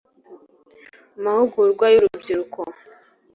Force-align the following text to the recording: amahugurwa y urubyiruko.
amahugurwa 1.17 1.85
y 1.93 1.97
urubyiruko. 1.99 2.61